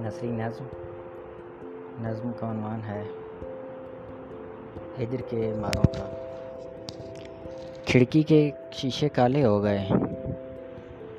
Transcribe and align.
نثری 0.00 0.28
نظم 0.28 0.64
نظم 2.00 2.30
کا 2.40 2.50
عنوان 2.50 2.80
ہے 2.88 3.02
ہجر 5.02 5.20
کے 5.28 5.52
ماروں 5.56 5.84
کا۔ 5.84 6.26
کھڑکی 7.84 8.22
کے 8.22 8.50
شیشے 8.72 9.08
کالے 9.08 9.44
ہو 9.44 9.62
گئے۔ 9.62 9.78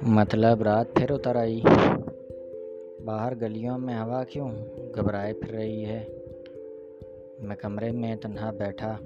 مطلب 0.02 0.62
رات 0.62 0.94
پھر 0.94 1.12
اتر 1.12 1.36
آئی۔ 1.36 1.62
باہر 3.05 3.34
گلیوں 3.41 3.78
میں 3.78 4.00
ہوا 4.00 4.23
کیوں؟ 4.23 4.52
گھبرائے 4.96 5.34
پھر 5.34 5.54
رہی 5.54 5.86
ہے۔ 5.86 6.05
میں 7.39 7.55
کمرے 7.55 7.91
میں 7.91 8.16
تنہا 8.16 8.52
بیٹھا۔ 8.52 8.98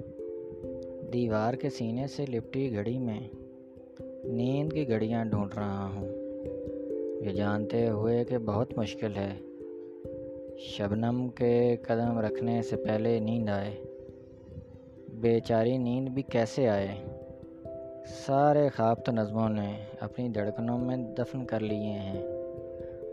دیوار 1.12 1.54
کے 1.54 1.70
سینے 1.70 2.06
سے 2.06 2.26
لپٹی 2.26 2.74
گھڑی 2.74 2.98
میں۔ 2.98 3.47
نیند 4.28 4.72
کی 4.72 4.88
گھڑیاں 4.88 5.24
ڈھونڈ 5.24 5.54
رہا 5.54 5.90
ہوں۔ 5.94 6.08
یہ 7.24 7.32
جانتے 7.32 7.88
ہوئے 7.88 8.24
کہ 8.24 8.38
بہت 8.38 8.78
مشکل 8.78 9.12
ہے۔ 9.16 9.34
شبنم 10.58 11.28
کے 11.34 11.76
قدم 11.76 12.18
رکھنے 12.18 12.62
سے 12.62 12.76
پہلے 12.76 13.20
نیند 13.20 13.48
آئے۔ 13.48 13.70
بیچاری 15.08 15.78
نیند 15.78 16.08
بھی 16.08 16.22
کیسے 16.22 16.68
آئے؟ 16.68 16.88
سارے 18.06 18.68
خواب 18.76 19.04
تو 19.04 19.12
نظموں 19.12 19.48
نے 19.48 19.84
اپنی 20.00 20.28
دھڑکنوں 20.28 20.78
میں 20.78 20.96
دفن 20.96 21.44
کر 21.44 21.60
لیے 21.60 21.92
ہیں 21.92 22.24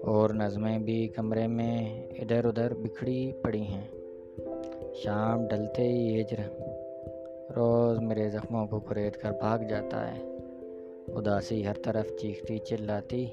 اور 0.03 0.29
نظمیں 0.29 0.79
بھی 0.79 1.07
کمرے 1.07 1.47
میں 1.47 2.07
ادھر 2.11 2.45
ادھر 2.45 2.73
بکھڑی 2.73 3.31
پڑی 3.41 3.63
ہیں۔ 3.63 3.87
شام 5.03 5.47
ڈلتے 5.47 5.81
ہی 5.81 6.21
ہجر 6.21 6.63
روز 7.55 7.99
میرے 7.99 8.29
زخموں 8.29 8.67
کو 8.67 8.79
کریت 8.79 9.17
کر 9.17 9.31
بھاگ 9.31 9.59
جاتا 9.59 10.15
ہے۔ 10.15 10.34
اداسی 11.15 11.65
ہر 11.67 11.73
طرف 11.83 12.07
چیختی 12.21 12.57
چلاتی 12.59 13.25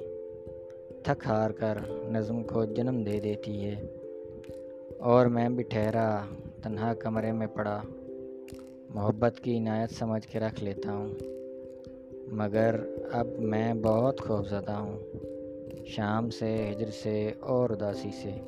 تھک 1.04 1.26
ہار 1.26 1.50
کر 1.50 1.78
نظم 2.10 2.42
کو 2.42 2.64
جنم 2.64 3.02
دے 3.02 3.20
دیتی 3.20 3.64
ہے 3.64 3.74
اور 5.00 5.26
میں 5.26 5.48
بھی 5.48 5.62
ٹھہرا 5.62 6.06
تنہا 6.62 6.94
کمرے 6.94 7.32
میں 7.32 7.46
پڑا 7.46 7.80
محبت 8.88 9.40
کی 9.40 9.56
عنایت 9.58 9.90
سمجھ 9.90 10.26
کے 10.28 10.40
رکھ 10.40 10.62
لیتا 10.64 10.92
ہوں 10.92 11.08
مگر 12.32 12.80
اب 13.12 13.26
میں 13.38 13.74
بہت 13.74 14.20
خوف 14.20 14.48
زدہ 14.48 14.72
ہوں 14.72 14.98
شام 15.86 16.30
سے 16.30 16.70
ہجر 16.70 16.90
سے 16.90 17.30
اور 17.40 17.70
اداسی 17.70 18.10
سے 18.22 18.38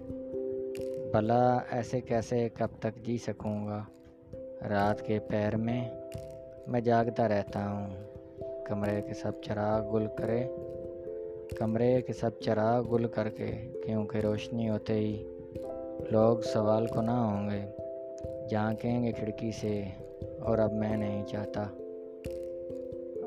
بلا 1.13 1.59
ایسے 1.71 2.01
کیسے 2.01 2.49
کب 2.55 2.81
تک 2.81 3.05
جی 3.05 3.19
سکوں 3.19 3.67
گا 3.67 3.85
رات 4.69 5.07
کے 5.07 5.19
پیر 5.19 5.57
میں 5.57 5.83
میں 6.67 6.81
جاگتا 6.81 7.29
رہتا 7.29 7.69
ہوں 7.69 8.14
کمرے 8.65 9.03
کے 9.03 9.15
سب 9.15 9.33
چراغ 9.43 9.97
گل 9.97 10.07
کرے۔ 10.19 10.43
کمرے 11.59 12.01
کے 12.01 12.13
سب 12.13 12.31
چراغ 12.41 12.95
گل 12.95 13.07
کر 13.07 13.29
کے 13.29 13.73
کیونکہ 13.87 14.19
روشنی 14.19 14.71
ہوتے 14.71 14.93
ہی 14.93 15.25
لوگ 16.11 16.39
سوال 16.39 16.87
کو 16.87 17.03
نہ 17.03 17.11
ہوں 17.11 17.51
گے۔ 17.51 17.85
جھانکیں 18.49 19.03
گے 19.03 19.13
کھڑکی 19.13 19.51
سے، 19.61 19.83
اور 20.41 20.59
اب 20.59 20.73
میں 20.73 20.97
نہیں 20.97 21.27
چاہتا۔ 21.27 21.63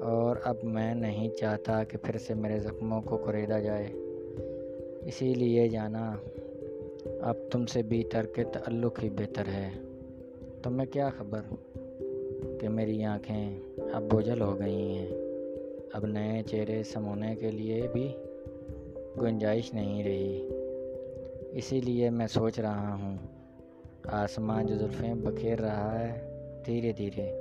اور 0.01 0.35
اب 0.43 0.55
میں 0.63 0.95
نہیں 0.95 1.29
چاہتا 1.29 1.83
کہ 1.83 1.97
پھر 1.97 2.17
سے 2.17 2.33
میرے 2.33 2.59
زخموں 2.59 3.01
کو 3.01 3.17
کریدا 3.17 3.59
جائے۔ 3.59 3.87
اسی 5.01 5.33
لیے 5.33 5.67
جانا، 5.67 6.15
اب 7.21 7.35
تم 7.51 7.65
سے 7.65 7.81
بھی 7.81 8.03
کے 8.35 8.43
تعلق 8.43 9.03
ہی 9.03 9.09
بہتر 9.09 9.43
ہے۔ 9.47 9.69
تمہیں 10.63 10.91
کیا 10.91 11.09
خبر 11.09 11.39
کہ 12.59 12.69
میری 12.69 13.03
آنکھیں 13.03 13.59
اب 13.93 14.03
بوجھل 14.03 14.41
ہو 14.41 14.59
گئی 14.59 14.97
ہیں؟ 14.97 15.26
اب 15.93 16.05
نئے 16.05 16.43
چہرے 16.43 16.83
سمونے 16.83 17.35
کے 17.35 17.51
لیے 17.51 17.87
بھی 17.93 18.13
گنجائش 19.21 19.73
نہیں 19.73 20.03
رہی۔ 20.03 20.49
اسی 21.51 21.81
لیے 21.81 22.09
میں 22.09 22.27
سوچ 22.27 22.59
رہا 22.59 22.93
ہوں، 22.93 23.17
آسمان 24.03 24.65
جو 24.65 24.75
زلفیں 24.75 25.13
بکھیر 25.13 25.59
رہا 25.59 25.99
ہے، 25.99 26.21
دھیرے 26.65 26.91
دھیرے۔ 26.91 27.31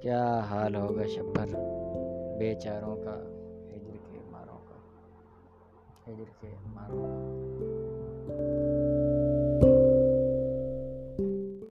کیا 0.00 0.38
حال 0.38 0.74
ہوگا 0.74 1.06
شبر 1.06 1.46
بے 2.38 2.54
چاروں 2.54 2.96
کا، 2.96 3.14
ہجر 3.72 3.96
کے 4.12 4.18
ماروں 4.30 4.58
کا۔ 4.68 4.74
ہجر 6.08 6.30
کے 6.40 6.48
ماروں 6.66 7.02
کا۔ 7.02 7.59